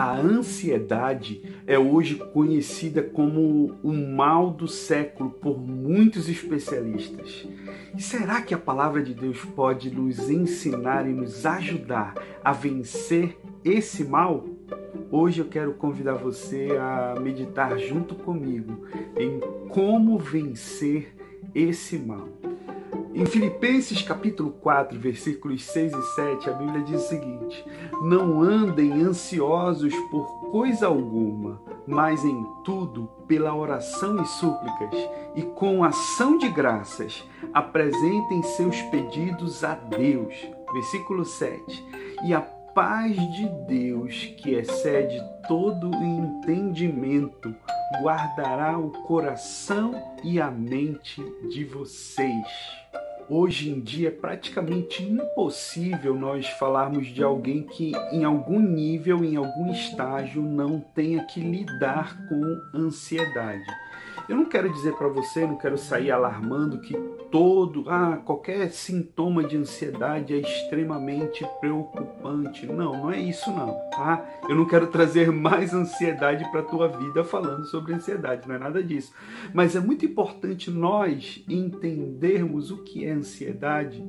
A 0.00 0.16
ansiedade 0.18 1.42
é 1.66 1.78
hoje 1.78 2.14
conhecida 2.32 3.02
como 3.02 3.76
o 3.82 3.92
mal 3.92 4.50
do 4.50 4.66
século 4.66 5.28
por 5.28 5.60
muitos 5.60 6.26
especialistas. 6.26 7.46
E 7.94 8.00
será 8.00 8.40
que 8.40 8.54
a 8.54 8.58
palavra 8.58 9.02
de 9.02 9.12
Deus 9.12 9.44
pode 9.44 9.94
nos 9.94 10.30
ensinar 10.30 11.06
e 11.06 11.12
nos 11.12 11.44
ajudar 11.44 12.14
a 12.42 12.50
vencer 12.50 13.38
esse 13.62 14.02
mal? 14.02 14.46
Hoje 15.10 15.40
eu 15.42 15.48
quero 15.48 15.74
convidar 15.74 16.14
você 16.14 16.68
a 16.80 17.20
meditar 17.20 17.78
junto 17.78 18.14
comigo 18.14 18.86
em 19.18 19.38
como 19.68 20.16
vencer 20.16 21.14
esse 21.54 21.98
mal. 21.98 22.26
Em 23.12 23.26
Filipenses 23.26 24.02
capítulo 24.02 24.52
4, 24.52 24.98
versículos 24.98 25.64
6 25.64 25.92
e 25.92 26.02
7, 26.14 26.48
a 26.48 26.52
Bíblia 26.52 26.84
diz 26.84 27.04
o 27.04 27.08
seguinte: 27.08 27.64
Não 28.02 28.40
andem 28.40 29.02
ansiosos 29.02 29.92
por 30.10 30.50
coisa 30.52 30.86
alguma, 30.86 31.60
mas 31.86 32.24
em 32.24 32.46
tudo, 32.64 33.10
pela 33.26 33.54
oração 33.54 34.22
e 34.22 34.26
súplicas, 34.26 34.94
e 35.34 35.42
com 35.42 35.82
ação 35.82 36.38
de 36.38 36.48
graças, 36.48 37.24
apresentem 37.52 38.42
seus 38.44 38.80
pedidos 38.82 39.64
a 39.64 39.74
Deus. 39.74 40.34
Versículo 40.72 41.24
7. 41.24 41.84
E 42.24 42.32
a 42.32 42.40
paz 42.40 43.16
de 43.32 43.48
Deus, 43.66 44.26
que 44.38 44.54
excede 44.54 45.20
todo 45.48 45.92
entendimento, 45.94 47.52
guardará 48.00 48.78
o 48.78 48.90
coração 49.02 50.00
e 50.22 50.40
a 50.40 50.50
mente 50.50 51.20
de 51.48 51.64
vocês. 51.64 52.46
Hoje 53.32 53.70
em 53.70 53.78
dia 53.78 54.08
é 54.08 54.10
praticamente 54.10 55.04
impossível 55.04 56.16
nós 56.16 56.48
falarmos 56.48 57.06
de 57.06 57.22
alguém 57.22 57.62
que, 57.62 57.92
em 58.10 58.24
algum 58.24 58.58
nível, 58.58 59.24
em 59.24 59.36
algum 59.36 59.70
estágio, 59.70 60.42
não 60.42 60.80
tenha 60.80 61.24
que 61.26 61.38
lidar 61.38 62.26
com 62.28 62.60
ansiedade. 62.74 63.64
Eu 64.30 64.36
não 64.36 64.44
quero 64.44 64.72
dizer 64.72 64.94
para 64.94 65.08
você, 65.08 65.44
não 65.44 65.56
quero 65.56 65.76
sair 65.76 66.12
alarmando 66.12 66.80
que 66.80 66.96
todo, 67.32 67.82
ah, 67.88 68.16
qualquer 68.24 68.70
sintoma 68.70 69.42
de 69.42 69.56
ansiedade 69.56 70.32
é 70.32 70.38
extremamente 70.38 71.44
preocupante. 71.60 72.64
Não, 72.64 72.92
não 72.92 73.10
é 73.10 73.20
isso 73.20 73.50
não, 73.50 73.74
tá? 73.90 74.24
Eu 74.48 74.54
não 74.54 74.66
quero 74.66 74.86
trazer 74.86 75.32
mais 75.32 75.74
ansiedade 75.74 76.48
para 76.52 76.62
tua 76.62 76.86
vida 76.86 77.24
falando 77.24 77.64
sobre 77.66 77.92
ansiedade, 77.92 78.46
não 78.46 78.54
é 78.54 78.58
nada 78.60 78.80
disso. 78.84 79.12
Mas 79.52 79.74
é 79.74 79.80
muito 79.80 80.06
importante 80.06 80.70
nós 80.70 81.44
entendermos 81.48 82.70
o 82.70 82.84
que 82.84 83.04
é 83.04 83.10
ansiedade 83.10 84.00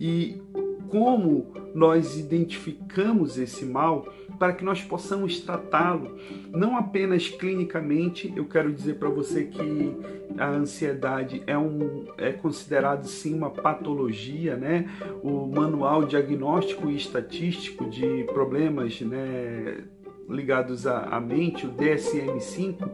e 0.00 0.42
como 0.88 1.54
nós 1.72 2.18
identificamos 2.18 3.38
esse 3.38 3.64
mal 3.64 4.04
para 4.42 4.54
que 4.54 4.64
nós 4.64 4.82
possamos 4.82 5.38
tratá-lo, 5.38 6.18
não 6.50 6.76
apenas 6.76 7.28
clinicamente. 7.28 8.32
Eu 8.34 8.44
quero 8.44 8.72
dizer 8.72 8.94
para 8.94 9.08
você 9.08 9.44
que 9.44 9.96
a 10.36 10.48
ansiedade 10.48 11.44
é, 11.46 11.56
um, 11.56 12.06
é 12.18 12.32
considerado 12.32 13.04
sim 13.04 13.34
uma 13.34 13.50
patologia, 13.50 14.56
né? 14.56 14.90
O 15.22 15.46
Manual 15.46 16.04
Diagnóstico 16.06 16.90
e 16.90 16.96
Estatístico 16.96 17.88
de 17.88 18.24
Problemas 18.32 19.00
né, 19.00 19.84
ligados 20.28 20.88
à 20.88 21.20
mente, 21.20 21.64
o 21.64 21.70
DSM-5, 21.70 22.88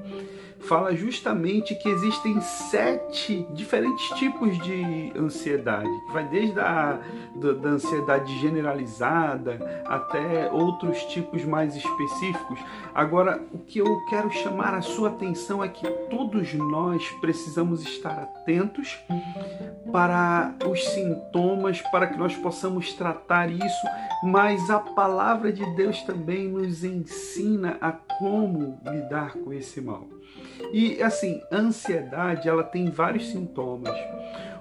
fala 0.60 0.94
justamente 0.94 1.74
que 1.74 1.88
existem 1.88 2.40
sete 2.40 3.46
diferentes 3.52 4.08
tipos 4.18 4.58
de 4.64 5.12
ansiedade, 5.16 5.88
que 6.06 6.12
vai 6.12 6.28
desde 6.28 6.58
a 6.58 7.00
da, 7.36 7.52
da 7.52 7.68
ansiedade 7.70 8.38
generalizada 8.40 9.58
até 9.86 10.50
outros 10.50 11.02
tipos 11.04 11.44
mais 11.44 11.76
específicos. 11.76 12.58
Agora, 12.94 13.40
o 13.52 13.58
que 13.58 13.78
eu 13.78 14.04
quero 14.08 14.30
chamar 14.30 14.74
a 14.74 14.82
sua 14.82 15.08
atenção 15.08 15.62
é 15.62 15.68
que 15.68 15.88
todos 16.10 16.52
nós 16.54 17.08
precisamos 17.20 17.82
estar 17.82 18.18
atentos 18.18 18.98
para 19.92 20.54
os 20.68 20.84
sintomas, 20.88 21.80
para 21.90 22.06
que 22.08 22.18
nós 22.18 22.34
possamos 22.36 22.92
tratar 22.92 23.50
isso, 23.50 23.86
mas 24.22 24.68
a 24.70 24.78
palavra 24.78 25.52
de 25.52 25.64
Deus 25.76 26.02
também 26.02 26.48
nos 26.48 26.84
ensina 26.84 27.78
a 27.80 27.92
como 27.92 28.80
lidar 28.84 29.32
com 29.32 29.52
esse 29.52 29.80
mal. 29.80 30.17
E 30.72 31.02
assim, 31.02 31.42
a 31.50 31.56
ansiedade, 31.56 32.48
ela 32.48 32.62
tem 32.62 32.90
vários 32.90 33.28
sintomas. 33.28 33.94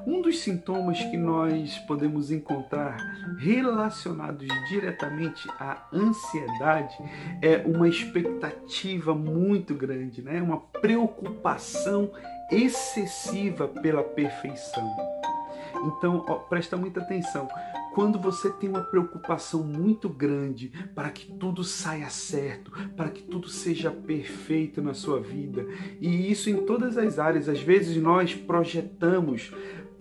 Um 0.06 0.22
dos 0.22 0.40
sintomas 0.40 1.04
que 1.04 1.18
nós 1.18 1.78
podemos 1.80 2.32
encontrar 2.32 2.96
relacionados 3.40 4.48
diretamente 4.70 5.46
à 5.60 5.86
ansiedade 5.92 6.96
é 7.42 7.58
uma 7.66 7.90
expectativa 7.90 9.14
muito 9.14 9.76
grande, 9.76 10.22
né? 10.22 10.42
Uma 10.42 10.62
preocupação 10.62 12.10
excessiva 12.50 13.68
pela 13.68 14.02
perfeição. 14.02 14.90
Então, 15.86 16.26
ó, 16.28 16.36
presta 16.36 16.78
muita 16.78 17.02
atenção 17.02 17.48
quando 17.98 18.20
você 18.20 18.52
tem 18.52 18.70
uma 18.70 18.84
preocupação 18.84 19.64
muito 19.64 20.08
grande 20.08 20.72
para 20.94 21.10
que 21.10 21.32
tudo 21.32 21.64
saia 21.64 22.12
certo, 22.12 22.70
para 22.96 23.10
que 23.10 23.24
tudo 23.24 23.50
seja 23.50 23.90
perfeito 23.90 24.84
na 24.84 24.94
sua 24.94 25.20
vida, 25.20 25.66
e 26.00 26.32
isso 26.32 26.48
em 26.48 26.58
todas 26.58 26.96
as 26.96 27.18
áreas, 27.18 27.50
às 27.50 27.60
vezes 27.60 27.98
nós 27.98 28.36
projetamos 28.36 29.52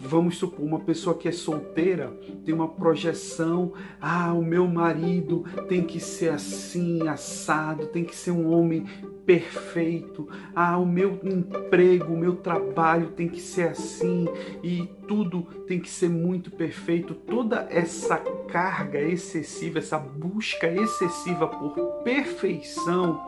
vamos 0.06 0.38
supor, 0.38 0.64
uma 0.64 0.80
pessoa 0.80 1.16
que 1.16 1.28
é 1.28 1.32
solteira 1.32 2.12
tem 2.44 2.54
uma 2.54 2.68
projeção: 2.68 3.72
ah, 4.00 4.32
o 4.32 4.42
meu 4.42 4.66
marido 4.66 5.44
tem 5.68 5.82
que 5.82 6.00
ser 6.00 6.30
assim, 6.30 7.06
assado, 7.08 7.86
tem 7.86 8.04
que 8.04 8.14
ser 8.14 8.30
um 8.30 8.50
homem 8.50 8.86
perfeito. 9.26 10.28
Ah, 10.54 10.78
o 10.78 10.86
meu 10.86 11.18
emprego, 11.24 12.14
o 12.14 12.18
meu 12.18 12.36
trabalho 12.36 13.08
tem 13.08 13.28
que 13.28 13.40
ser 13.40 13.68
assim 13.68 14.26
e 14.62 14.88
tudo 15.08 15.42
tem 15.66 15.80
que 15.80 15.90
ser 15.90 16.08
muito 16.08 16.50
perfeito. 16.50 17.12
Toda 17.14 17.66
essa 17.68 18.16
carga 18.48 19.00
excessiva, 19.00 19.80
essa 19.80 19.98
busca 19.98 20.68
excessiva 20.68 21.48
por 21.48 21.74
perfeição 22.04 23.20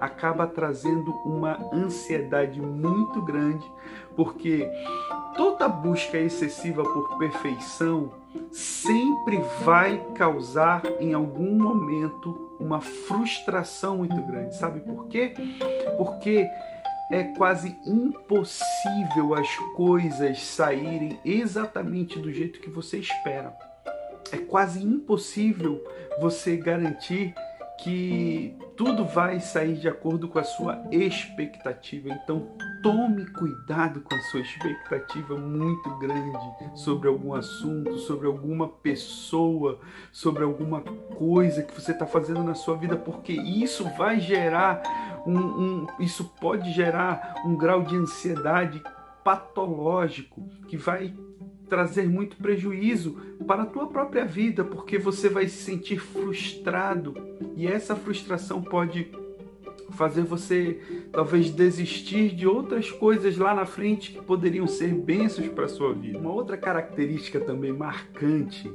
acaba 0.00 0.46
trazendo 0.46 1.10
uma 1.24 1.58
ansiedade 1.72 2.60
muito 2.60 3.22
grande, 3.22 3.64
porque 4.14 4.68
toda 5.36 5.68
busca 5.68 6.18
excessiva 6.18 6.82
por 6.82 7.18
perfeição 7.18 8.12
sempre 8.50 9.38
vai 9.62 9.98
causar 10.14 10.82
em 11.00 11.12
algum 11.12 11.54
momento 11.54 12.56
uma 12.58 12.80
frustração 12.80 13.98
muito 13.98 14.20
grande. 14.22 14.56
Sabe 14.56 14.80
por 14.80 15.06
quê? 15.08 15.34
Porque 15.96 16.48
é 17.10 17.24
quase 17.36 17.76
impossível 17.84 19.34
as 19.34 19.54
coisas 19.76 20.40
saírem 20.40 21.18
exatamente 21.24 22.18
do 22.18 22.32
jeito 22.32 22.60
que 22.60 22.70
você 22.70 22.98
espera. 22.98 23.56
É 24.32 24.38
quase 24.38 24.82
impossível 24.82 25.84
você 26.20 26.56
garantir 26.56 27.34
que 27.78 28.56
tudo 28.76 29.04
vai 29.04 29.40
sair 29.40 29.74
de 29.74 29.88
acordo 29.88 30.28
com 30.28 30.38
a 30.38 30.44
sua 30.44 30.82
expectativa. 30.90 32.08
Então, 32.08 32.48
tome 32.82 33.26
cuidado 33.26 34.00
com 34.00 34.14
a 34.14 34.20
sua 34.30 34.40
expectativa 34.40 35.36
muito 35.36 35.90
grande 35.98 36.38
sobre 36.74 37.08
algum 37.08 37.34
assunto, 37.34 37.98
sobre 37.98 38.26
alguma 38.26 38.68
pessoa, 38.68 39.80
sobre 40.12 40.44
alguma 40.44 40.80
coisa 40.80 41.62
que 41.62 41.74
você 41.74 41.92
está 41.92 42.06
fazendo 42.06 42.42
na 42.42 42.54
sua 42.54 42.76
vida, 42.76 42.96
porque 42.96 43.32
isso 43.32 43.84
vai 43.96 44.20
gerar 44.20 45.22
um, 45.26 45.38
um, 45.38 45.86
isso 45.98 46.24
pode 46.40 46.72
gerar 46.72 47.42
um 47.44 47.56
grau 47.56 47.82
de 47.82 47.96
ansiedade 47.96 48.82
patológico 49.24 50.46
que 50.68 50.76
vai 50.76 51.14
trazer 51.68 52.08
muito 52.08 52.36
prejuízo 52.36 53.16
para 53.46 53.62
a 53.62 53.66
tua 53.66 53.86
própria 53.86 54.24
vida, 54.24 54.64
porque 54.64 54.98
você 54.98 55.28
vai 55.28 55.46
se 55.48 55.62
sentir 55.62 55.98
frustrado 55.98 57.14
e 57.56 57.66
essa 57.66 57.96
frustração 57.96 58.62
pode 58.62 59.10
fazer 59.90 60.22
você 60.22 60.80
talvez 61.12 61.50
desistir 61.50 62.34
de 62.34 62.46
outras 62.46 62.90
coisas 62.90 63.36
lá 63.36 63.54
na 63.54 63.64
frente 63.64 64.12
que 64.12 64.22
poderiam 64.22 64.66
ser 64.66 64.92
bênçãos 64.92 65.48
para 65.48 65.66
a 65.66 65.68
sua 65.68 65.92
vida. 65.92 66.18
Uma 66.18 66.32
outra 66.32 66.56
característica 66.56 67.40
também 67.40 67.72
marcante 67.72 68.70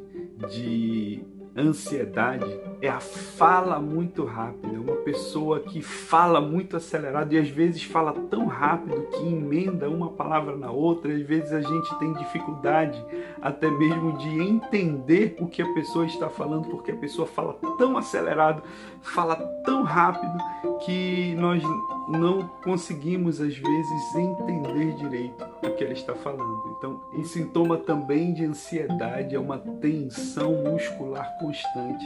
de 0.50 1.22
ansiedade 1.60 2.60
é 2.82 2.90
a 2.90 3.00
fala 3.00 3.80
muito 3.80 4.26
rápida. 4.26 4.80
Uma 4.80 4.96
pessoa 4.98 5.60
que 5.60 5.82
fala 5.82 6.40
muito 6.40 6.78
acelerado 6.78 7.34
e 7.34 7.38
às 7.38 7.50
vezes 7.50 7.84
fala 7.84 8.14
tão 8.30 8.48
rápido 8.48 9.08
que 9.12 9.28
emenda 9.28 9.90
uma 9.90 10.10
palavra 10.10 10.56
na 10.56 10.72
outra. 10.72 11.14
Às 11.14 11.22
vezes 11.22 11.52
a 11.52 11.62
gente 11.62 12.00
tem 12.00 12.14
dificuldade 12.14 13.04
até 13.42 13.70
mesmo 13.70 14.18
de 14.18 14.30
entender 14.42 15.36
o 15.40 15.48
que 15.48 15.62
a 15.62 15.74
pessoa 15.74 16.06
está 16.06 16.30
falando, 16.30 16.70
porque 16.70 16.92
a 16.92 16.96
pessoa 16.96 17.28
fala 17.28 17.54
tão 17.78 17.98
acelerado, 17.98 18.64
fala 19.02 19.36
tão 19.66 19.84
rápido 19.84 20.38
que 20.86 21.36
nós 21.36 21.62
não 22.10 22.48
conseguimos 22.64 23.40
às 23.40 23.56
vezes 23.56 24.16
entender 24.16 24.96
direito 24.96 25.46
o 25.64 25.76
que 25.76 25.84
ela 25.84 25.94
está 25.94 26.16
falando. 26.16 26.76
Então, 26.78 27.02
em 27.14 27.24
sintoma 27.24 27.78
também 27.78 28.34
de 28.34 28.46
ansiedade 28.46 29.36
é 29.36 29.40
uma 29.40 29.60
tensão 29.60 30.64
muscular 30.64 31.38
constante. 31.40 32.06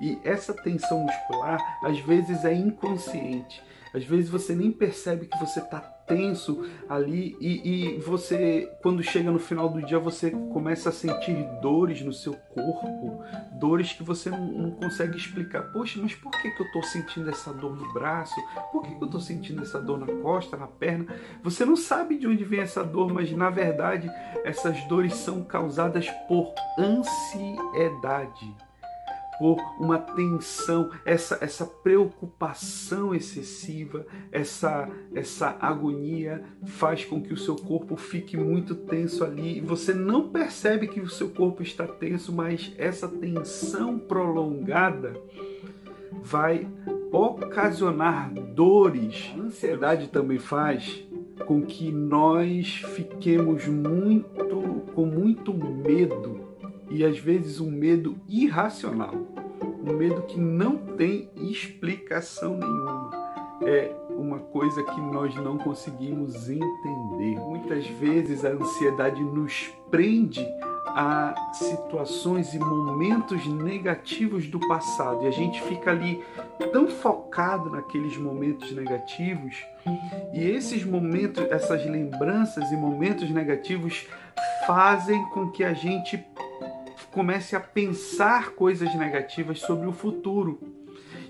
E 0.00 0.18
essa 0.24 0.54
tensão 0.54 1.00
muscular 1.00 1.58
às 1.84 1.98
vezes 2.00 2.44
é 2.44 2.54
inconsciente. 2.54 3.62
Às 3.94 4.04
vezes 4.04 4.30
você 4.30 4.54
nem 4.54 4.72
percebe 4.72 5.26
que 5.26 5.38
você 5.38 5.60
está 5.60 5.80
tenso 6.06 6.64
ali 6.88 7.36
e, 7.40 7.96
e, 7.96 7.98
você, 8.00 8.70
quando 8.82 9.02
chega 9.02 9.30
no 9.30 9.38
final 9.38 9.68
do 9.68 9.82
dia, 9.82 9.98
você 9.98 10.30
começa 10.30 10.88
a 10.88 10.92
sentir 10.92 11.34
dores 11.60 12.02
no 12.02 12.12
seu 12.12 12.34
corpo, 12.34 13.22
dores 13.52 13.92
que 13.92 14.02
você 14.02 14.30
não, 14.30 14.46
não 14.46 14.70
consegue 14.72 15.16
explicar. 15.16 15.62
Poxa, 15.72 15.98
mas 16.00 16.14
por 16.14 16.30
que, 16.30 16.50
que 16.50 16.62
eu 16.62 16.66
estou 16.66 16.82
sentindo 16.82 17.30
essa 17.30 17.52
dor 17.52 17.76
no 17.76 17.92
braço? 17.92 18.34
Por 18.70 18.82
que, 18.82 18.94
que 18.94 19.02
eu 19.02 19.06
estou 19.06 19.20
sentindo 19.20 19.62
essa 19.62 19.80
dor 19.80 19.98
na 19.98 20.06
costa, 20.22 20.56
na 20.56 20.66
perna? 20.66 21.06
Você 21.42 21.64
não 21.64 21.76
sabe 21.76 22.18
de 22.18 22.26
onde 22.26 22.44
vem 22.44 22.60
essa 22.60 22.84
dor, 22.84 23.12
mas 23.12 23.30
na 23.32 23.50
verdade 23.50 24.10
essas 24.44 24.82
dores 24.84 25.14
são 25.14 25.44
causadas 25.44 26.08
por 26.28 26.52
ansiedade 26.78 28.54
por 29.38 29.56
uma 29.78 29.98
tensão, 29.98 30.90
essa, 31.04 31.38
essa 31.40 31.66
preocupação 31.66 33.14
excessiva, 33.14 34.06
essa, 34.30 34.88
essa 35.14 35.56
agonia 35.60 36.44
faz 36.64 37.04
com 37.04 37.20
que 37.20 37.32
o 37.32 37.36
seu 37.36 37.56
corpo 37.56 37.96
fique 37.96 38.36
muito 38.36 38.74
tenso 38.74 39.24
ali. 39.24 39.60
Você 39.60 39.92
não 39.92 40.28
percebe 40.28 40.86
que 40.86 41.00
o 41.00 41.08
seu 41.08 41.30
corpo 41.30 41.62
está 41.62 41.86
tenso, 41.86 42.32
mas 42.32 42.72
essa 42.78 43.08
tensão 43.08 43.98
prolongada 43.98 45.14
vai 46.22 46.68
ocasionar 47.10 48.32
dores. 48.32 49.32
A 49.36 49.40
ansiedade 49.40 50.08
também 50.08 50.38
faz 50.38 51.04
com 51.46 51.62
que 51.62 51.90
nós 51.90 52.82
fiquemos 52.94 53.66
muito 53.66 54.82
com 54.94 55.06
muito 55.06 55.52
medo 55.52 56.41
e 56.92 57.04
às 57.04 57.18
vezes 57.18 57.58
um 57.58 57.70
medo 57.70 58.16
irracional, 58.28 59.14
um 59.82 59.94
medo 59.94 60.22
que 60.22 60.38
não 60.38 60.76
tem 60.76 61.30
explicação 61.36 62.58
nenhuma. 62.58 63.10
É 63.64 63.94
uma 64.10 64.38
coisa 64.38 64.82
que 64.82 65.00
nós 65.00 65.34
não 65.36 65.56
conseguimos 65.56 66.50
entender. 66.50 67.36
Muitas 67.40 67.86
vezes 67.86 68.44
a 68.44 68.50
ansiedade 68.50 69.22
nos 69.22 69.70
prende 69.90 70.46
a 70.94 71.34
situações 71.54 72.52
e 72.52 72.58
momentos 72.58 73.46
negativos 73.46 74.46
do 74.46 74.60
passado 74.68 75.24
e 75.24 75.26
a 75.26 75.30
gente 75.30 75.62
fica 75.62 75.90
ali 75.90 76.22
tão 76.70 76.88
focado 76.88 77.70
naqueles 77.70 78.16
momentos 78.18 78.70
negativos 78.72 79.56
e 80.34 80.44
esses 80.44 80.84
momentos, 80.84 81.44
essas 81.50 81.86
lembranças 81.86 82.70
e 82.70 82.76
momentos 82.76 83.30
negativos 83.30 84.06
fazem 84.66 85.24
com 85.30 85.50
que 85.50 85.64
a 85.64 85.72
gente 85.72 86.18
comece 87.12 87.54
a 87.54 87.60
pensar 87.60 88.50
coisas 88.50 88.92
negativas 88.94 89.60
sobre 89.60 89.86
o 89.86 89.92
futuro. 89.92 90.60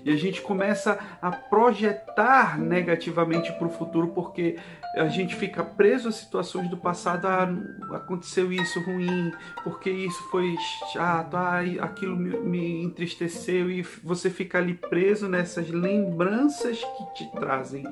E 0.05 0.11
a 0.11 0.17
gente 0.17 0.41
começa 0.41 0.99
a 1.21 1.31
projetar 1.31 2.59
negativamente 2.59 3.53
para 3.53 3.67
o 3.67 3.69
futuro 3.69 4.09
porque 4.09 4.57
a 4.97 5.07
gente 5.07 5.33
fica 5.35 5.63
preso 5.63 6.09
a 6.09 6.11
situações 6.11 6.69
do 6.69 6.75
passado. 6.75 7.25
Ah, 7.25 7.47
aconteceu 7.95 8.51
isso 8.51 8.81
ruim, 8.81 9.31
porque 9.63 9.89
isso 9.89 10.21
foi 10.29 10.55
chato, 10.91 11.35
ah, 11.35 11.61
aquilo 11.79 12.17
me, 12.17 12.37
me 12.37 12.83
entristeceu. 12.83 13.71
E 13.71 13.81
você 13.81 14.29
fica 14.29 14.57
ali 14.57 14.73
preso 14.73 15.29
nessas 15.29 15.69
lembranças 15.69 16.83
que 16.83 17.13
te 17.13 17.31
trazem 17.31 17.85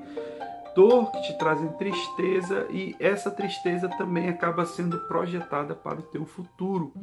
dor, 0.75 1.11
que 1.11 1.21
te 1.21 1.37
trazem 1.37 1.69
tristeza. 1.73 2.67
E 2.69 2.94
essa 2.99 3.31
tristeza 3.31 3.87
também 3.87 4.27
acaba 4.27 4.65
sendo 4.65 4.97
projetada 5.07 5.73
para 5.73 5.99
o 5.99 6.03
teu 6.03 6.25
futuro. 6.25 6.94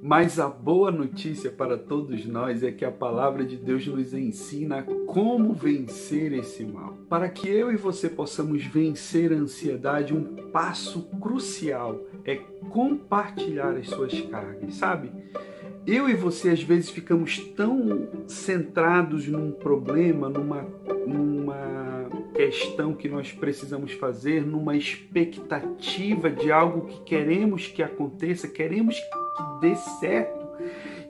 Mas 0.00 0.38
a 0.38 0.48
boa 0.48 0.92
notícia 0.92 1.50
para 1.50 1.76
todos 1.76 2.24
nós 2.24 2.62
é 2.62 2.70
que 2.70 2.84
a 2.84 2.90
palavra 2.90 3.44
de 3.44 3.56
Deus 3.56 3.86
nos 3.86 4.14
ensina 4.14 4.84
como 5.06 5.52
vencer 5.52 6.32
esse 6.32 6.64
mal. 6.64 6.96
Para 7.08 7.28
que 7.28 7.48
eu 7.48 7.72
e 7.72 7.76
você 7.76 8.08
possamos 8.08 8.64
vencer 8.64 9.32
a 9.32 9.36
ansiedade, 9.36 10.14
um 10.14 10.50
passo 10.52 11.02
crucial 11.20 12.00
é 12.24 12.36
compartilhar 12.70 13.76
as 13.76 13.88
suas 13.88 14.20
cargas, 14.22 14.74
sabe? 14.74 15.10
Eu 15.84 16.08
e 16.08 16.14
você 16.14 16.50
às 16.50 16.62
vezes 16.62 16.90
ficamos 16.90 17.38
tão 17.56 18.08
centrados 18.28 19.26
num 19.26 19.50
problema, 19.50 20.28
numa, 20.28 20.66
numa 21.06 22.08
questão 22.34 22.92
que 22.94 23.08
nós 23.08 23.32
precisamos 23.32 23.92
fazer, 23.92 24.46
numa 24.46 24.76
expectativa 24.76 26.30
de 26.30 26.52
algo 26.52 26.86
que 26.86 27.00
queremos 27.00 27.66
que 27.66 27.82
aconteça, 27.82 28.46
queremos 28.46 28.96
que 28.96 29.27
dê 29.60 29.74
certo. 29.74 30.48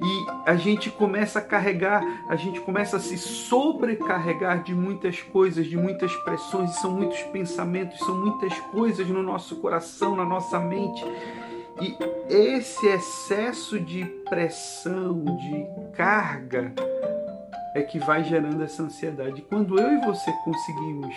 E 0.00 0.26
a 0.46 0.54
gente 0.54 0.90
começa 0.90 1.40
a 1.40 1.42
carregar, 1.42 2.02
a 2.28 2.36
gente 2.36 2.60
começa 2.60 2.98
a 2.98 3.00
se 3.00 3.18
sobrecarregar 3.18 4.62
de 4.62 4.72
muitas 4.74 5.20
coisas, 5.20 5.66
de 5.66 5.76
muitas 5.76 6.14
pressões, 6.18 6.70
são 6.76 6.92
muitos 6.92 7.20
pensamentos, 7.24 7.98
são 7.98 8.14
muitas 8.14 8.56
coisas 8.70 9.08
no 9.08 9.22
nosso 9.22 9.56
coração, 9.56 10.14
na 10.14 10.24
nossa 10.24 10.60
mente. 10.60 11.04
E 11.80 11.96
esse 12.32 12.86
excesso 12.86 13.78
de 13.80 14.04
pressão, 14.28 15.24
de 15.24 15.66
carga, 15.94 16.72
é 17.74 17.82
que 17.82 17.98
vai 17.98 18.22
gerando 18.22 18.62
essa 18.62 18.82
ansiedade. 18.84 19.42
Quando 19.42 19.80
eu 19.80 19.92
e 19.92 20.06
você 20.06 20.32
conseguimos 20.44 21.14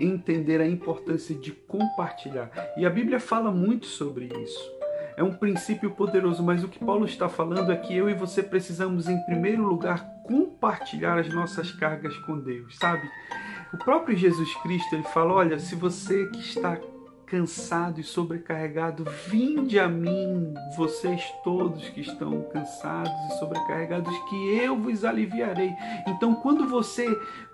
entender 0.00 0.60
a 0.60 0.66
importância 0.66 1.34
de 1.34 1.52
compartilhar, 1.52 2.50
e 2.78 2.86
a 2.86 2.90
Bíblia 2.90 3.20
fala 3.20 3.50
muito 3.50 3.86
sobre 3.86 4.26
isso 4.42 4.81
é 5.16 5.22
um 5.22 5.32
princípio 5.32 5.90
poderoso, 5.90 6.42
mas 6.42 6.64
o 6.64 6.68
que 6.68 6.78
Paulo 6.78 7.04
está 7.04 7.28
falando 7.28 7.70
é 7.70 7.76
que 7.76 7.96
eu 7.96 8.08
e 8.08 8.14
você 8.14 8.42
precisamos, 8.42 9.08
em 9.08 9.18
primeiro 9.24 9.62
lugar, 9.62 10.04
compartilhar 10.24 11.18
as 11.18 11.28
nossas 11.28 11.70
cargas 11.72 12.16
com 12.18 12.38
Deus, 12.38 12.76
sabe? 12.78 13.08
O 13.72 13.78
próprio 13.78 14.16
Jesus 14.16 14.54
Cristo 14.62 14.94
ele 14.94 15.02
fala: 15.04 15.32
olha, 15.32 15.58
se 15.58 15.74
você 15.74 16.26
que 16.26 16.40
está 16.40 16.76
cansado 17.32 17.98
e 17.98 18.04
sobrecarregado, 18.04 19.06
vinde 19.26 19.78
a 19.78 19.88
mim, 19.88 20.52
vocês 20.76 21.32
todos 21.42 21.88
que 21.88 22.02
estão 22.02 22.42
cansados 22.42 23.10
e 23.30 23.38
sobrecarregados, 23.38 24.14
que 24.28 24.58
eu 24.58 24.76
vos 24.76 25.02
aliviarei. 25.02 25.72
Então, 26.06 26.34
quando 26.34 26.68
você 26.68 27.08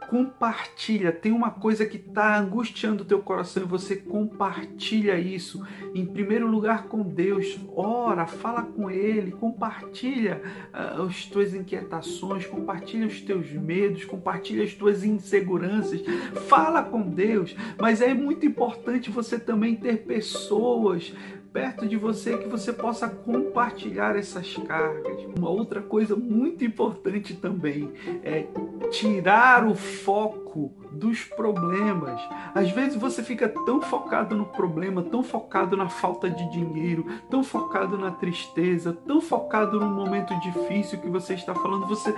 compartilha, 0.08 1.12
tem 1.12 1.30
uma 1.30 1.50
coisa 1.50 1.84
que 1.86 1.96
está 1.96 2.38
angustiando 2.38 3.02
o 3.02 3.06
teu 3.06 3.20
coração 3.20 3.62
e 3.62 3.66
você 3.66 3.94
compartilha 3.94 5.18
isso, 5.18 5.64
em 5.94 6.04
primeiro 6.04 6.48
lugar 6.48 6.84
com 6.84 7.02
Deus, 7.02 7.58
ora, 7.76 8.26
fala 8.26 8.62
com 8.62 8.90
Ele, 8.90 9.30
compartilha 9.30 10.42
uh, 10.72 11.02
as 11.02 11.26
tuas 11.26 11.54
inquietações, 11.54 12.46
compartilha 12.46 13.06
os 13.06 13.20
teus 13.20 13.52
medos, 13.52 14.04
compartilha 14.04 14.64
as 14.64 14.72
tuas 14.72 15.04
inseguranças, 15.04 16.00
fala 16.48 16.82
com 16.82 17.02
Deus, 17.02 17.54
mas 17.78 18.00
é 18.00 18.14
muito 18.14 18.46
importante 18.46 19.10
você 19.10 19.38
também 19.38 19.67
ter 19.76 20.04
pessoas 20.04 21.12
perto 21.52 21.86
de 21.86 21.96
você 21.96 22.36
que 22.36 22.48
você 22.48 22.72
possa 22.72 23.08
compartilhar 23.08 24.16
essas 24.16 24.54
cargas. 24.56 25.24
Uma 25.36 25.48
outra 25.48 25.80
coisa 25.80 26.14
muito 26.14 26.64
importante 26.64 27.34
também 27.34 27.90
é 28.22 28.46
tirar 28.90 29.66
o 29.66 29.74
foco 29.74 30.47
dos 30.92 31.24
problemas. 31.24 32.20
Às 32.54 32.70
vezes 32.70 32.96
você 32.96 33.22
fica 33.22 33.48
tão 33.48 33.80
focado 33.80 34.36
no 34.36 34.46
problema, 34.46 35.02
tão 35.02 35.22
focado 35.22 35.76
na 35.76 35.88
falta 35.88 36.28
de 36.30 36.50
dinheiro, 36.50 37.06
tão 37.30 37.42
focado 37.44 37.98
na 37.98 38.10
tristeza, 38.10 38.92
tão 39.06 39.20
focado 39.20 39.78
no 39.78 39.88
momento 39.88 40.34
difícil 40.40 41.00
que 41.00 41.08
você 41.08 41.34
está 41.34 41.54
falando, 41.54 41.86
você 41.86 42.14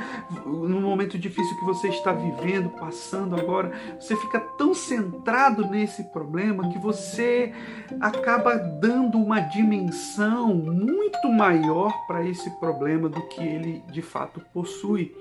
no 0.46 0.80
momento 0.80 1.18
difícil 1.18 1.56
que 1.58 1.64
você 1.64 1.88
está 1.88 2.12
vivendo, 2.12 2.70
passando 2.70 3.34
agora, 3.34 3.72
você 3.98 4.16
fica 4.16 4.40
tão 4.40 4.74
centrado 4.74 5.66
nesse 5.66 6.04
problema 6.04 6.68
que 6.70 6.78
você 6.78 7.52
acaba 8.00 8.56
dando 8.56 9.18
uma 9.18 9.40
dimensão 9.40 10.54
muito 10.54 11.28
maior 11.28 11.92
para 12.06 12.24
esse 12.26 12.50
problema 12.58 13.08
do 13.08 13.20
que 13.28 13.40
ele 13.42 13.82
de 13.90 14.02
fato 14.02 14.40
possui. 14.52 15.14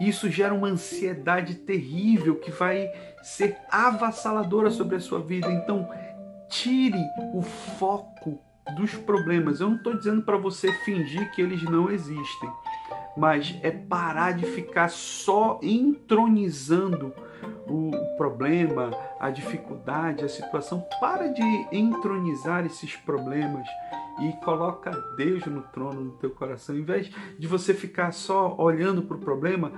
Isso 0.00 0.28
gera 0.28 0.54
uma 0.54 0.68
ansiedade 0.68 1.54
terrível 1.54 2.36
que 2.36 2.50
vai 2.50 2.90
ser 3.22 3.56
avassaladora 3.70 4.70
sobre 4.70 4.96
a 4.96 5.00
sua 5.00 5.20
vida. 5.20 5.50
Então, 5.50 5.88
tire 6.48 7.02
o 7.32 7.42
foco 7.42 8.38
dos 8.76 8.94
problemas. 8.94 9.60
Eu 9.60 9.70
não 9.70 9.76
estou 9.76 9.96
dizendo 9.96 10.22
para 10.22 10.36
você 10.36 10.72
fingir 10.84 11.30
que 11.32 11.42
eles 11.42 11.62
não 11.62 11.90
existem, 11.90 12.50
mas 13.16 13.56
é 13.62 13.70
parar 13.70 14.32
de 14.32 14.46
ficar 14.46 14.88
só 14.88 15.60
entronizando 15.62 17.12
o 17.66 17.90
problema, 18.16 18.90
a 19.20 19.30
dificuldade, 19.30 20.24
a 20.24 20.28
situação. 20.28 20.84
Para 21.00 21.28
de 21.28 21.68
entronizar 21.72 22.64
esses 22.66 22.96
problemas 22.96 23.66
e 24.20 24.32
coloca 24.44 24.90
Deus 25.16 25.44
no 25.46 25.62
trono 25.62 26.04
do 26.04 26.10
teu 26.12 26.30
coração. 26.30 26.76
Em 26.76 26.82
vez 26.82 27.10
de 27.38 27.46
você 27.46 27.74
ficar 27.74 28.12
só 28.12 28.54
olhando 28.58 29.02
para 29.02 29.16
o 29.16 29.20
problema, 29.20 29.72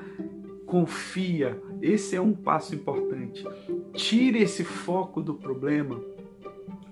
Confia, 0.67 1.63
esse 1.81 2.17
é 2.17 2.21
um 2.21 2.33
passo 2.33 2.75
importante. 2.75 3.47
Tire 3.95 4.43
esse 4.43 4.65
foco 4.65 5.23
do 5.23 5.35
problema. 5.35 6.01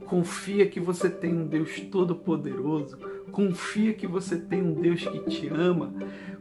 Confia 0.07 0.67
que 0.67 0.79
você 0.79 1.11
tem 1.11 1.35
um 1.35 1.45
Deus 1.45 1.81
todo-poderoso. 1.81 2.97
Confia 3.33 3.93
que 3.93 4.07
você 4.07 4.39
tem 4.39 4.63
um 4.63 4.75
Deus 4.75 5.05
que 5.05 5.19
te 5.29 5.49
ama. 5.49 5.93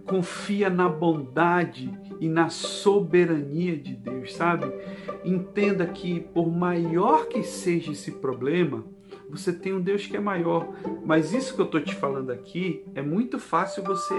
Confia 0.06 0.70
na 0.70 0.88
bondade 0.88 1.92
e 2.20 2.30
na 2.30 2.50
soberania 2.50 3.76
de 3.76 3.96
Deus, 3.96 4.36
sabe? 4.36 4.72
Entenda 5.26 5.88
que, 5.88 6.20
por 6.20 6.52
maior 6.52 7.26
que 7.28 7.42
seja 7.42 7.94
esse 7.94 8.12
problema, 8.12 8.84
você 9.34 9.52
tem 9.52 9.74
um 9.74 9.82
Deus 9.82 10.06
que 10.06 10.16
é 10.16 10.20
maior. 10.20 10.68
Mas 11.04 11.34
isso 11.34 11.56
que 11.56 11.62
eu 11.62 11.66
estou 11.66 11.82
te 11.82 11.96
falando 11.96 12.32
aqui 12.32 12.86
é 12.94 13.02
muito 13.02 13.40
fácil 13.40 13.84
você 13.84 14.16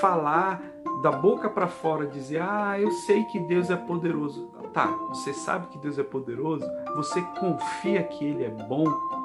falar 0.00 0.62
da 1.02 1.12
boca 1.12 1.48
para 1.48 1.68
fora, 1.68 2.06
dizer: 2.06 2.42
Ah, 2.42 2.78
eu 2.78 2.90
sei 2.90 3.24
que 3.24 3.38
Deus 3.40 3.70
é 3.70 3.76
poderoso. 3.76 4.52
Tá, 4.72 4.86
você 5.08 5.32
sabe 5.32 5.68
que 5.68 5.78
Deus 5.78 5.98
é 6.00 6.02
poderoso, 6.02 6.66
você 6.96 7.22
confia 7.38 8.02
que 8.02 8.24
Ele 8.24 8.42
é 8.42 8.50
bom 8.50 8.84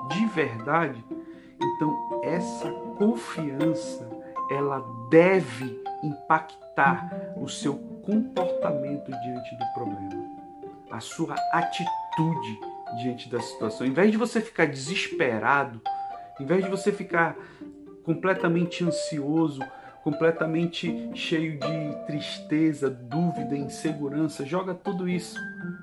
de 0.10 0.26
verdade. 0.28 1.04
Então, 1.60 2.22
essa 2.24 2.72
confiança 2.98 4.08
ela 4.52 4.86
deve 5.10 5.84
impactar 6.04 7.10
o 7.36 7.48
seu 7.48 7.76
comportamento 8.04 9.12
diante 9.12 9.56
do 9.58 9.74
problema, 9.74 10.26
a 10.92 11.00
sua 11.00 11.36
atitude 11.52 12.60
diante 12.98 13.30
da 13.30 13.40
situação. 13.40 13.86
Em 13.86 13.94
vez 13.94 14.12
de 14.12 14.18
você 14.18 14.42
ficar 14.42 14.66
desesperado, 14.66 15.82
em 16.40 16.46
vez 16.46 16.64
de 16.64 16.70
você 16.70 16.92
ficar 16.92 17.36
completamente 18.04 18.84
ansioso, 18.84 19.62
completamente 20.04 21.12
cheio 21.14 21.60
de 21.60 22.06
tristeza, 22.06 22.90
dúvida, 22.90 23.56
insegurança, 23.56 24.46
joga 24.46 24.74
tudo 24.74 25.08
isso 25.08 25.38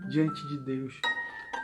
diante 0.09 0.47
de 0.49 0.59
Deus. 0.65 0.95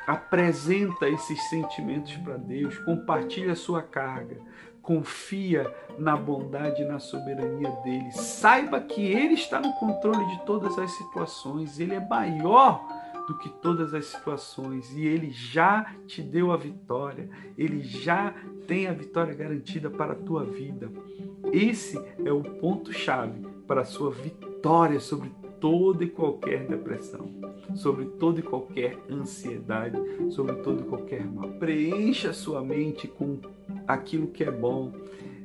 Apresenta 0.06 1.08
esses 1.08 1.40
sentimentos 1.48 2.16
para 2.16 2.36
Deus, 2.36 2.78
compartilha 2.80 3.52
a 3.52 3.56
sua 3.56 3.82
carga, 3.82 4.36
confia 4.82 5.72
na 5.96 6.16
bondade 6.16 6.82
e 6.82 6.84
na 6.84 6.98
soberania 6.98 7.70
dele. 7.82 8.10
Saiba 8.12 8.80
que 8.80 9.00
ele 9.00 9.34
está 9.34 9.60
no 9.60 9.72
controle 9.74 10.24
de 10.26 10.44
todas 10.44 10.76
as 10.78 10.90
situações, 10.92 11.78
ele 11.78 11.94
é 11.94 12.00
maior 12.00 12.84
do 13.32 13.38
que 13.38 13.48
todas 13.48 13.94
as 13.94 14.06
situações 14.06 14.94
e 14.94 15.06
ele 15.06 15.30
já 15.30 15.94
te 16.06 16.20
deu 16.20 16.52
a 16.52 16.56
vitória, 16.56 17.30
ele 17.56 17.80
já 17.80 18.34
tem 18.66 18.86
a 18.86 18.92
vitória 18.92 19.34
garantida 19.34 19.88
para 19.88 20.12
a 20.12 20.16
tua 20.16 20.44
vida. 20.44 20.90
Esse 21.50 21.98
é 22.24 22.30
o 22.30 22.42
ponto-chave 22.42 23.40
para 23.66 23.80
a 23.80 23.86
sua 23.86 24.10
vitória 24.10 25.00
sobre 25.00 25.30
toda 25.58 26.04
e 26.04 26.10
qualquer 26.10 26.66
depressão, 26.66 27.26
sobre 27.74 28.04
toda 28.04 28.40
e 28.40 28.42
qualquer 28.42 28.98
ansiedade, 29.10 29.96
sobre 30.30 30.56
todo 30.56 30.82
e 30.82 30.88
qualquer 30.88 31.24
mal. 31.24 31.48
Preencha 31.52 32.34
sua 32.34 32.62
mente 32.62 33.08
com 33.08 33.38
aquilo 33.88 34.26
que 34.26 34.44
é 34.44 34.50
bom. 34.50 34.92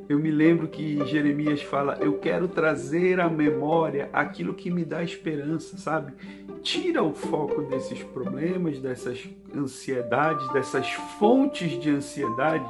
Eu 0.09 0.19
me 0.19 0.31
lembro 0.31 0.67
que 0.67 1.05
Jeremias 1.05 1.61
fala: 1.61 1.97
Eu 2.01 2.17
quero 2.17 2.47
trazer 2.47 3.19
à 3.19 3.29
memória 3.29 4.09
aquilo 4.13 4.53
que 4.53 4.71
me 4.71 4.85
dá 4.85 5.03
esperança, 5.03 5.77
sabe? 5.77 6.13
Tira 6.67 7.01
o 7.01 7.13
foco 7.13 7.61
desses 7.61 8.03
problemas, 8.03 8.77
dessas 8.79 9.25
ansiedades, 9.55 10.45
dessas 10.51 10.91
fontes 11.17 11.79
de 11.79 11.89
ansiedade 11.89 12.69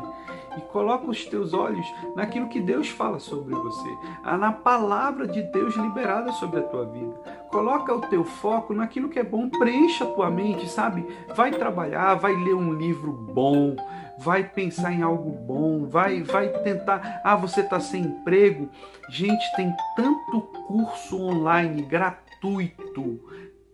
e 0.56 0.62
coloca 0.72 1.10
os 1.10 1.26
teus 1.26 1.52
olhos 1.52 1.86
naquilo 2.16 2.48
que 2.48 2.62
Deus 2.62 2.90
fala 2.90 3.20
sobre 3.20 3.56
você, 3.56 3.90
na 4.24 4.52
palavra 4.52 5.28
de 5.28 5.42
Deus 5.42 5.76
liberada 5.76 6.32
sobre 6.34 6.60
a 6.60 6.64
tua 6.64 6.86
vida. 6.86 7.12
Coloca 7.50 7.92
o 7.92 8.02
teu 8.02 8.24
foco 8.24 8.72
naquilo 8.72 9.10
que 9.10 9.18
é 9.18 9.24
bom, 9.24 9.50
preencha 9.50 10.04
a 10.04 10.14
tua 10.14 10.30
mente, 10.30 10.70
sabe? 10.70 11.04
Vai 11.36 11.50
trabalhar, 11.50 12.14
vai 12.16 12.36
ler 12.36 12.54
um 12.54 12.74
livro 12.74 13.12
bom, 13.12 13.76
vai 14.20 14.44
pensar 14.44 14.94
em 14.94 15.02
algo 15.02 15.32
bom, 15.32 15.88
vai 15.88 16.22
vai 16.22 16.50
tentar, 16.62 17.22
ah, 17.24 17.36
você 17.36 17.62
está 17.62 17.80
sem 17.80 18.04
emprego. 18.04 18.70
Gente, 19.10 19.56
tem 19.56 19.74
tanto 19.96 20.42
curso 20.68 21.20
online 21.20 21.82
gratuito 21.82 23.20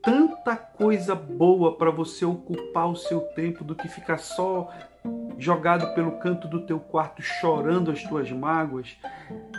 tanta 0.03 0.57
coisa 0.57 1.15
boa 1.15 1.77
para 1.77 1.89
você 1.89 2.25
ocupar 2.25 2.89
o 2.89 2.95
seu 2.95 3.21
tempo 3.21 3.63
do 3.63 3.73
que 3.73 3.87
ficar 3.87 4.19
só 4.19 4.69
jogado 5.37 5.95
pelo 5.95 6.19
canto 6.19 6.47
do 6.47 6.65
teu 6.65 6.79
quarto 6.79 7.21
chorando 7.21 7.89
as 7.89 8.03
tuas 8.03 8.29
mágoas. 8.29 8.97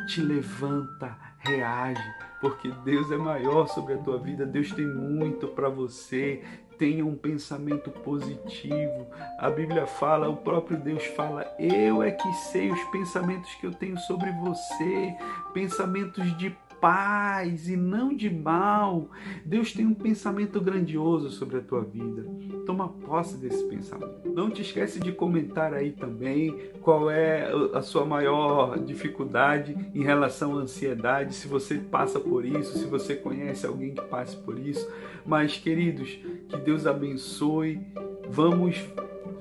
Te 0.07 0.21
levanta, 0.21 1.17
reage, 1.39 2.03
porque 2.41 2.71
Deus 2.85 3.11
é 3.11 3.17
maior 3.17 3.67
sobre 3.69 3.95
a 3.95 3.99
tua 3.99 4.19
vida. 4.19 4.45
Deus 4.45 4.71
tem 4.71 4.87
muito 4.87 5.49
para 5.49 5.71
você. 5.71 6.45
Tenha 6.79 7.07
um 7.07 7.17
pensamento 7.17 7.91
positivo. 7.91 9.07
A 9.39 9.49
Bíblia 9.49 9.87
fala, 9.87 10.29
o 10.29 10.37
próprio 10.37 10.77
Deus 10.77 11.05
fala: 11.07 11.47
Eu 11.59 12.03
é 12.03 12.11
que 12.11 12.33
sei 12.51 12.71
os 12.71 12.85
pensamentos 12.87 13.55
que 13.55 13.67
eu 13.67 13.73
tenho 13.73 13.97
sobre 14.01 14.31
você, 14.33 15.15
pensamentos 15.55 16.37
de 16.37 16.51
paz 16.85 17.67
e 17.67 17.77
não 17.79 18.15
de 18.15 18.29
mal. 18.29 19.09
Deus 19.43 19.73
tem 19.73 19.87
um 19.87 19.95
pensamento 19.95 20.61
grandioso 20.61 21.31
sobre 21.31 21.57
a 21.57 21.61
tua 21.63 21.81
vida. 21.81 22.27
Toma 22.67 22.91
posse 22.91 23.39
desse 23.39 23.65
pensamento. 23.65 24.29
Não 24.35 24.51
te 24.51 24.61
esquece 24.61 25.01
de 25.01 25.11
comentar 25.11 25.73
aí 25.73 25.93
também 25.93 26.55
qual 26.83 27.11
é 27.11 27.51
a 27.73 27.81
sua 27.81 28.05
maior 28.05 28.79
dificuldade 28.79 29.75
em 29.95 30.03
relação 30.03 30.59
à 30.59 30.61
ansiedade, 30.61 31.35
se 31.35 31.49
você 31.49 31.77
passa 31.79 32.21
por 32.21 32.45
isso, 32.45 32.77
se 32.77 32.85
você 32.85 33.17
conhece 33.17 33.65
alguém 33.67 33.95
que 33.95 34.03
passe 34.03 34.37
por 34.37 34.59
isso. 34.59 34.87
Mas, 35.25 35.57
queridos, 35.57 36.19
que 36.51 36.57
Deus 36.59 36.87
abençoe. 36.87 37.81
Vamos 38.29 38.85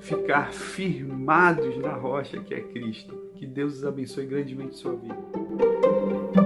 ficar 0.00 0.50
firmados 0.50 1.76
na 1.76 1.92
rocha 1.92 2.40
que 2.40 2.54
é 2.54 2.60
Cristo. 2.60 3.14
Que 3.34 3.44
Deus 3.44 3.84
abençoe 3.84 4.24
grandemente 4.24 4.76
sua 4.76 4.94
vida. 4.94 6.43